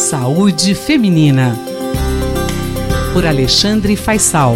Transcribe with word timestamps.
Saúde 0.00 0.74
Feminina. 0.74 1.54
Por 3.12 3.26
Alexandre 3.26 3.94
Faisal. 3.96 4.54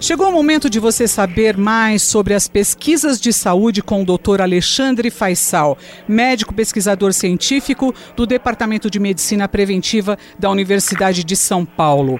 Chegou 0.00 0.28
o 0.28 0.32
momento 0.32 0.68
de 0.68 0.80
você 0.80 1.06
saber 1.06 1.56
mais 1.56 2.02
sobre 2.02 2.34
as 2.34 2.48
pesquisas 2.48 3.20
de 3.20 3.32
saúde 3.32 3.80
com 3.80 4.02
o 4.02 4.04
Dr. 4.04 4.40
Alexandre 4.40 5.08
Faisal, 5.08 5.78
médico 6.08 6.52
pesquisador 6.52 7.12
científico 7.12 7.94
do 8.16 8.26
Departamento 8.26 8.90
de 8.90 8.98
Medicina 8.98 9.46
Preventiva 9.46 10.18
da 10.36 10.50
Universidade 10.50 11.22
de 11.22 11.36
São 11.36 11.64
Paulo. 11.64 12.18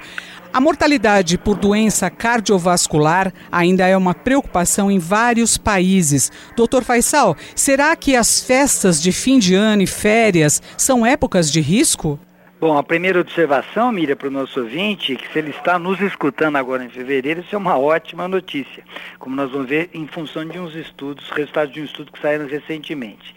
A 0.53 0.61
mortalidade 0.61 1.39
por 1.39 1.57
doença 1.57 2.11
cardiovascular 2.11 3.33
ainda 3.53 3.87
é 3.87 3.97
uma 3.97 4.13
preocupação 4.13 4.91
em 4.91 4.99
vários 4.99 5.57
países. 5.57 6.33
Doutor 6.57 6.83
Faisal, 6.83 7.37
será 7.55 7.95
que 7.95 8.17
as 8.17 8.41
festas 8.41 9.01
de 9.01 9.13
fim 9.13 9.39
de 9.39 9.55
ano 9.55 9.83
e 9.83 9.87
férias 9.87 10.61
são 10.77 11.07
épocas 11.07 11.53
de 11.53 11.61
risco? 11.61 12.19
Bom, 12.61 12.77
a 12.77 12.83
primeira 12.83 13.21
observação, 13.21 13.93
Miriam, 13.93 14.17
para 14.17 14.27
o 14.27 14.31
nosso 14.31 14.61
ouvinte, 14.61 15.13
é 15.13 15.17
que 15.17 15.33
se 15.33 15.39
ele 15.39 15.51
está 15.51 15.79
nos 15.79 16.01
escutando 16.01 16.57
agora 16.57 16.85
em 16.85 16.91
fevereiro, 16.91 17.41
isso 17.41 17.55
é 17.55 17.59
uma 17.59 17.79
ótima 17.79 18.27
notícia, 18.27 18.83
como 19.21 19.37
nós 19.37 19.51
vamos 19.53 19.69
ver 19.69 19.89
em 19.95 20.07
função 20.09 20.45
de 20.45 20.59
uns 20.59 20.75
estudos, 20.75 21.31
resultados 21.31 21.73
de 21.73 21.81
um 21.81 21.85
estudo 21.85 22.13
que 22.13 22.21
saíram 22.21 22.47
recentemente 22.47 23.35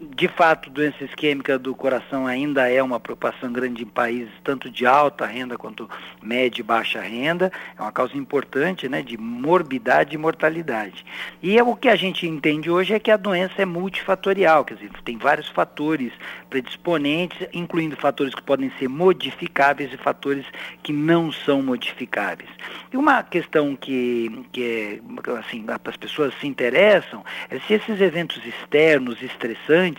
de 0.00 0.28
fato, 0.28 0.70
doença 0.70 1.04
isquêmica 1.04 1.58
do 1.58 1.74
coração 1.74 2.26
ainda 2.26 2.70
é 2.70 2.82
uma 2.82 2.98
preocupação 2.98 3.52
grande 3.52 3.82
em 3.82 3.86
países 3.86 4.32
tanto 4.42 4.70
de 4.70 4.86
alta 4.86 5.26
renda 5.26 5.58
quanto 5.58 5.90
média 6.22 6.62
e 6.62 6.64
baixa 6.64 7.02
renda. 7.02 7.52
É 7.78 7.82
uma 7.82 7.92
causa 7.92 8.16
importante 8.16 8.88
né, 8.88 9.02
de 9.02 9.18
morbidade 9.18 10.14
e 10.14 10.18
mortalidade. 10.18 11.04
E 11.42 11.58
é 11.58 11.62
o 11.62 11.76
que 11.76 11.88
a 11.88 11.96
gente 11.96 12.26
entende 12.26 12.70
hoje 12.70 12.94
é 12.94 12.98
que 12.98 13.10
a 13.10 13.16
doença 13.18 13.60
é 13.60 13.66
multifatorial, 13.66 14.64
quer 14.64 14.74
dizer, 14.74 14.90
tem 15.04 15.18
vários 15.18 15.48
fatores 15.48 16.12
predisponentes, 16.48 17.46
incluindo 17.52 17.94
fatores 17.94 18.34
que 18.34 18.42
podem 18.42 18.72
ser 18.78 18.88
modificáveis 18.88 19.92
e 19.92 19.98
fatores 19.98 20.46
que 20.82 20.94
não 20.94 21.30
são 21.30 21.62
modificáveis. 21.62 22.48
E 22.90 22.96
uma 22.96 23.22
questão 23.22 23.76
que, 23.76 24.46
que 24.50 24.62
é, 24.62 25.38
assim, 25.38 25.64
as 25.84 25.96
pessoas 25.96 26.32
se 26.40 26.46
interessam 26.46 27.22
é 27.50 27.58
se 27.60 27.74
esses 27.74 28.00
eventos 28.00 28.44
externos, 28.46 29.20
estressantes, 29.22 29.89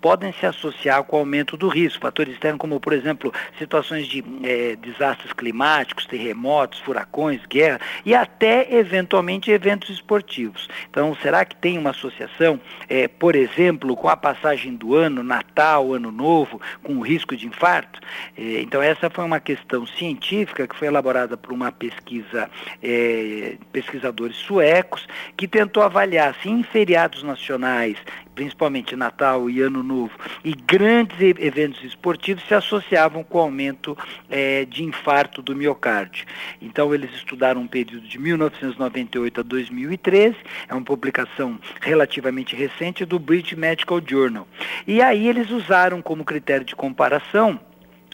podem 0.00 0.32
se 0.32 0.46
associar 0.46 1.02
com 1.04 1.16
o 1.16 1.20
aumento 1.20 1.56
do 1.56 1.68
risco. 1.68 2.00
Fatores 2.00 2.34
externos 2.34 2.60
como, 2.60 2.80
por 2.80 2.92
exemplo, 2.92 3.32
situações 3.58 4.06
de 4.06 4.24
é, 4.42 4.76
desastres 4.76 5.32
climáticos, 5.32 6.06
terremotos, 6.06 6.78
furacões, 6.80 7.40
guerra 7.46 7.80
e 8.04 8.14
até, 8.14 8.74
eventualmente, 8.74 9.50
eventos 9.50 9.90
esportivos. 9.90 10.68
Então, 10.88 11.16
será 11.22 11.44
que 11.44 11.56
tem 11.56 11.78
uma 11.78 11.90
associação, 11.90 12.60
é, 12.88 13.08
por 13.08 13.34
exemplo, 13.34 13.96
com 13.96 14.08
a 14.08 14.16
passagem 14.16 14.74
do 14.74 14.94
ano, 14.94 15.22
Natal, 15.22 15.92
Ano 15.92 16.10
Novo, 16.10 16.60
com 16.82 16.94
o 16.94 17.00
risco 17.00 17.36
de 17.36 17.46
infarto? 17.46 18.00
É, 18.36 18.60
então, 18.60 18.82
essa 18.82 19.10
foi 19.10 19.24
uma 19.24 19.40
questão 19.40 19.86
científica 19.86 20.66
que 20.66 20.76
foi 20.76 20.88
elaborada 20.88 21.36
por 21.36 21.52
uma 21.52 21.72
pesquisa, 21.72 22.50
pesquisadores 23.72 24.36
suecos, 24.36 25.06
que 25.36 25.46
tentou 25.46 25.82
avaliar 25.82 26.34
se 26.42 26.48
em 26.48 26.62
feriados 26.62 27.22
nacionais 27.22 27.96
principalmente 28.34 28.96
Natal 28.96 29.50
e 29.50 29.60
Ano 29.60 29.82
Novo, 29.82 30.12
e 30.44 30.54
grandes 30.54 31.20
eventos 31.20 31.82
esportivos 31.84 32.42
se 32.46 32.54
associavam 32.54 33.22
com 33.22 33.38
o 33.38 33.42
aumento 33.42 33.96
é, 34.28 34.64
de 34.64 34.84
infarto 34.84 35.42
do 35.42 35.54
miocárdio. 35.54 36.26
Então, 36.60 36.94
eles 36.94 37.12
estudaram 37.14 37.60
um 37.60 37.66
período 37.66 38.06
de 38.06 38.18
1998 38.18 39.40
a 39.40 39.42
2013, 39.42 40.36
é 40.68 40.74
uma 40.74 40.82
publicação 40.82 41.58
relativamente 41.80 42.54
recente 42.56 43.04
do 43.04 43.18
British 43.18 43.56
Medical 43.56 44.00
Journal. 44.06 44.46
E 44.86 45.02
aí 45.02 45.28
eles 45.28 45.50
usaram 45.50 46.00
como 46.00 46.24
critério 46.24 46.64
de 46.64 46.74
comparação 46.74 47.60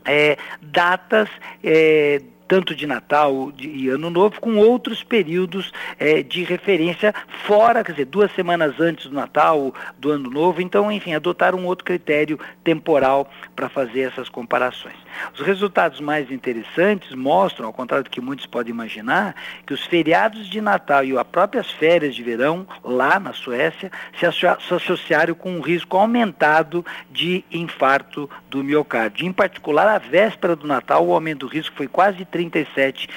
é, 0.04 0.38
datas 0.62 1.28
é, 1.62 2.22
tanto 2.48 2.74
de 2.74 2.86
Natal 2.86 3.52
e 3.58 3.88
Ano 3.88 4.10
Novo, 4.10 4.40
com 4.40 4.56
outros 4.56 5.02
períodos 5.02 5.72
é, 5.98 6.22
de 6.22 6.44
referência 6.44 7.14
fora, 7.44 7.82
quer 7.82 7.92
dizer, 7.92 8.04
duas 8.06 8.32
semanas 8.32 8.80
antes 8.80 9.06
do 9.06 9.14
Natal, 9.14 9.74
do 9.98 10.10
Ano 10.10 10.30
Novo. 10.30 10.60
Então, 10.60 10.90
enfim, 10.90 11.14
adotar 11.14 11.54
um 11.54 11.66
outro 11.66 11.84
critério 11.84 12.38
temporal 12.62 13.30
para 13.54 13.68
fazer 13.68 14.02
essas 14.02 14.28
comparações. 14.28 14.96
Os 15.34 15.40
resultados 15.40 16.00
mais 16.00 16.30
interessantes 16.30 17.14
mostram, 17.14 17.66
ao 17.66 17.72
contrário 17.72 18.04
do 18.04 18.10
que 18.10 18.20
muitos 18.20 18.46
podem 18.46 18.72
imaginar, 18.72 19.34
que 19.66 19.74
os 19.74 19.84
feriados 19.84 20.48
de 20.48 20.60
Natal 20.60 21.04
e 21.04 21.16
as 21.16 21.26
próprias 21.26 21.70
férias 21.70 22.14
de 22.14 22.22
verão, 22.22 22.66
lá 22.84 23.18
na 23.18 23.32
Suécia, 23.32 23.90
se 24.18 24.26
associaram 24.74 25.34
com 25.34 25.52
um 25.52 25.60
risco 25.60 25.96
aumentado 25.96 26.84
de 27.10 27.44
infarto 27.50 28.28
do 28.48 28.62
miocárdio. 28.62 29.26
Em 29.26 29.32
particular, 29.32 29.88
a 29.88 29.98
véspera 29.98 30.54
do 30.54 30.66
Natal, 30.66 31.06
o 31.06 31.12
aumento 31.12 31.40
do 31.40 31.46
risco 31.46 31.76
foi 31.76 31.88
quase 31.88 32.24
37%. 32.36 33.08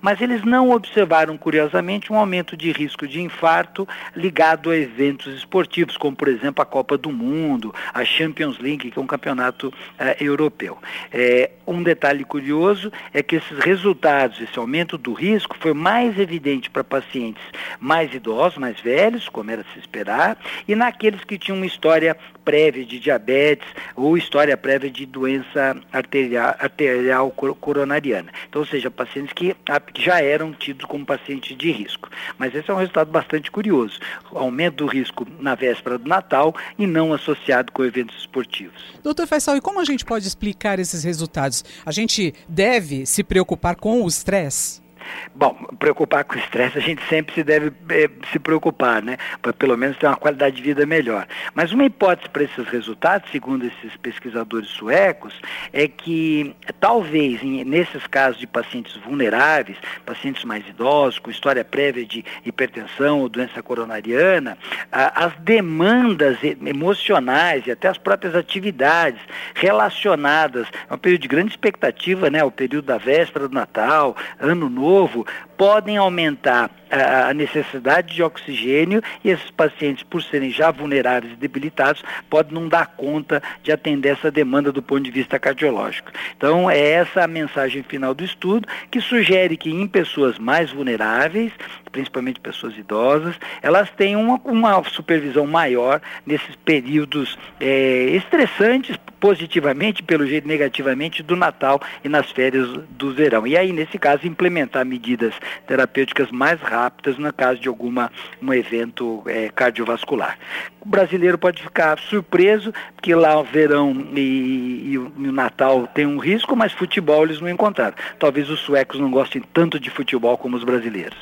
Mas 0.00 0.20
eles 0.20 0.42
não 0.44 0.70
observaram, 0.70 1.36
curiosamente, 1.36 2.12
um 2.12 2.16
aumento 2.16 2.56
de 2.56 2.72
risco 2.72 3.06
de 3.06 3.20
infarto 3.20 3.86
ligado 4.14 4.70
a 4.70 4.76
eventos 4.76 5.34
esportivos, 5.34 5.96
como, 5.96 6.16
por 6.16 6.28
exemplo, 6.28 6.62
a 6.62 6.66
Copa 6.66 6.96
do 6.96 7.10
Mundo, 7.10 7.74
a 7.92 8.04
Champions 8.04 8.58
League, 8.58 8.90
que 8.90 8.98
é 8.98 9.02
um 9.02 9.06
campeonato 9.06 9.68
uh, 9.68 10.22
europeu. 10.22 10.78
É, 11.12 11.50
um 11.66 11.82
detalhe 11.82 12.24
curioso 12.24 12.92
é 13.12 13.22
que 13.22 13.36
esses 13.36 13.58
resultados, 13.58 14.40
esse 14.40 14.58
aumento 14.58 14.96
do 14.96 15.12
risco, 15.12 15.56
foi 15.58 15.74
mais 15.74 16.18
evidente 16.18 16.70
para 16.70 16.84
pacientes 16.84 17.42
mais 17.80 18.12
idosos, 18.14 18.58
mais 18.58 18.80
velhos, 18.80 19.28
como 19.28 19.50
era 19.50 19.62
de 19.62 19.72
se 19.72 19.78
esperar, 19.78 20.38
e 20.66 20.74
naqueles 20.74 21.24
que 21.24 21.38
tinham 21.38 21.56
uma 21.56 21.66
história 21.66 22.16
prévia 22.46 22.84
de 22.84 23.00
diabetes 23.00 23.66
ou 23.96 24.16
história 24.16 24.56
prévia 24.56 24.88
de 24.88 25.04
doença 25.04 25.76
arterial, 25.92 26.54
arterial 26.60 27.30
coronariana. 27.32 28.30
Então, 28.48 28.62
ou 28.62 28.66
seja, 28.66 28.88
pacientes 28.88 29.32
que 29.32 29.54
já 29.98 30.22
eram 30.22 30.52
tidos 30.52 30.86
como 30.86 31.04
pacientes 31.04 31.56
de 31.56 31.72
risco. 31.72 32.08
Mas 32.38 32.54
esse 32.54 32.70
é 32.70 32.72
um 32.72 32.78
resultado 32.78 33.10
bastante 33.10 33.50
curioso. 33.50 33.98
Aumento 34.32 34.76
do 34.76 34.86
risco 34.86 35.26
na 35.40 35.56
véspera 35.56 35.98
do 35.98 36.08
Natal 36.08 36.54
e 36.78 36.86
não 36.86 37.12
associado 37.12 37.72
com 37.72 37.84
eventos 37.84 38.16
esportivos. 38.16 38.80
Doutor 39.02 39.26
Faisal, 39.26 39.56
e 39.56 39.60
como 39.60 39.80
a 39.80 39.84
gente 39.84 40.04
pode 40.04 40.26
explicar 40.26 40.78
esses 40.78 41.02
resultados? 41.02 41.64
A 41.84 41.90
gente 41.90 42.32
deve 42.48 43.06
se 43.06 43.24
preocupar 43.24 43.74
com 43.74 44.02
o 44.02 44.06
estresse? 44.06 44.85
Bom, 45.34 45.54
preocupar 45.78 46.24
com 46.24 46.36
o 46.36 46.38
estresse 46.38 46.78
a 46.78 46.80
gente 46.80 47.02
sempre 47.08 47.34
se 47.34 47.42
deve 47.42 47.72
é, 47.90 48.08
se 48.32 48.38
preocupar, 48.38 49.02
né? 49.02 49.16
Para 49.42 49.52
pelo 49.52 49.76
menos 49.76 49.96
ter 49.96 50.06
uma 50.06 50.16
qualidade 50.16 50.56
de 50.56 50.62
vida 50.62 50.86
melhor. 50.86 51.26
Mas 51.54 51.72
uma 51.72 51.84
hipótese 51.84 52.28
para 52.30 52.44
esses 52.44 52.66
resultados, 52.68 53.30
segundo 53.30 53.66
esses 53.66 53.96
pesquisadores 53.96 54.68
suecos, 54.68 55.34
é 55.72 55.86
que 55.88 56.54
talvez 56.80 57.42
em, 57.42 57.64
nesses 57.64 58.06
casos 58.06 58.38
de 58.38 58.46
pacientes 58.46 58.96
vulneráveis, 58.96 59.78
pacientes 60.04 60.44
mais 60.44 60.66
idosos, 60.68 61.18
com 61.18 61.30
história 61.30 61.64
prévia 61.64 62.04
de 62.04 62.24
hipertensão 62.44 63.20
ou 63.20 63.28
doença 63.28 63.62
coronariana, 63.62 64.56
a, 64.90 65.26
as 65.26 65.34
demandas 65.36 66.38
emocionais 66.42 67.66
e 67.66 67.70
até 67.70 67.88
as 67.88 67.98
próprias 67.98 68.34
atividades 68.34 69.20
relacionadas 69.54 70.66
a 70.88 70.94
um 70.94 70.98
período 70.98 71.22
de 71.22 71.28
grande 71.28 71.50
expectativa, 71.50 72.30
né? 72.30 72.42
O 72.42 72.50
período 72.50 72.86
da 72.86 72.98
véspera 72.98 73.48
do 73.48 73.54
Natal, 73.54 74.16
Ano 74.38 74.68
Novo, 74.68 74.95
novo 74.96 75.26
podem 75.58 75.96
aumentar 75.98 76.70
a 76.90 77.34
necessidade 77.34 78.14
de 78.14 78.22
oxigênio 78.22 79.02
e 79.24 79.30
esses 79.30 79.50
pacientes, 79.50 80.04
por 80.04 80.22
serem 80.22 80.50
já 80.50 80.70
vulneráveis 80.70 81.32
e 81.32 81.36
debilitados, 81.36 82.02
podem 82.30 82.54
não 82.54 82.68
dar 82.68 82.86
conta 82.96 83.42
de 83.62 83.72
atender 83.72 84.10
essa 84.10 84.30
demanda 84.30 84.70
do 84.70 84.82
ponto 84.82 85.02
de 85.02 85.10
vista 85.10 85.38
cardiológico. 85.38 86.12
Então, 86.36 86.70
é 86.70 86.78
essa 86.78 87.24
a 87.24 87.26
mensagem 87.26 87.82
final 87.82 88.14
do 88.14 88.24
estudo, 88.24 88.68
que 88.90 89.00
sugere 89.00 89.56
que 89.56 89.70
em 89.70 89.86
pessoas 89.88 90.38
mais 90.38 90.70
vulneráveis, 90.70 91.52
principalmente 91.90 92.38
pessoas 92.38 92.76
idosas, 92.76 93.34
elas 93.62 93.90
têm 93.90 94.14
uma, 94.14 94.40
uma 94.44 94.82
supervisão 94.84 95.46
maior 95.46 96.00
nesses 96.24 96.54
períodos 96.64 97.36
é, 97.60 98.10
estressantes, 98.10 98.96
positivamente, 99.26 100.04
pelo 100.04 100.24
jeito 100.24 100.46
negativamente, 100.46 101.20
do 101.20 101.34
Natal 101.34 101.80
e 102.04 102.08
nas 102.08 102.30
férias 102.30 102.68
do 102.90 103.12
verão. 103.12 103.44
E 103.44 103.56
aí, 103.56 103.72
nesse 103.72 103.98
caso, 103.98 104.24
implementar 104.24 104.86
medidas 104.86 105.34
terapêuticas 105.66 106.30
mais 106.30 106.60
rápidas 106.60 107.18
no 107.18 107.32
caso 107.32 107.58
de 107.58 107.66
alguma 107.66 108.12
um 108.40 108.54
evento 108.54 109.24
é, 109.26 109.48
cardiovascular. 109.52 110.38
O 110.80 110.88
brasileiro 110.88 111.36
pode 111.36 111.60
ficar 111.60 111.98
surpreso, 111.98 112.72
porque 112.94 113.16
lá 113.16 113.36
o 113.40 113.42
verão 113.42 113.92
e, 114.14 114.90
e, 114.90 114.96
o, 114.98 115.12
e 115.18 115.28
o 115.28 115.32
Natal 115.32 115.88
tem 115.92 116.06
um 116.06 116.18
risco, 116.18 116.54
mas 116.54 116.72
futebol 116.72 117.24
eles 117.24 117.40
não 117.40 117.48
encontraram. 117.48 117.96
Talvez 118.20 118.48
os 118.48 118.60
suecos 118.60 119.00
não 119.00 119.10
gostem 119.10 119.42
tanto 119.52 119.80
de 119.80 119.90
futebol 119.90 120.38
como 120.38 120.56
os 120.56 120.62
brasileiros. 120.62 121.18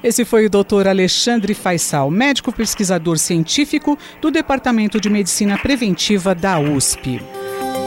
Esse 0.00 0.24
foi 0.24 0.46
o 0.46 0.50
Dr. 0.50 0.86
Alexandre 0.86 1.54
Faisal, 1.54 2.08
médico 2.08 2.52
pesquisador 2.52 3.18
científico 3.18 3.98
do 4.20 4.30
Departamento 4.30 5.00
de 5.00 5.10
Medicina 5.10 5.58
Preventiva 5.58 6.36
da 6.36 6.60
USP. 6.60 7.20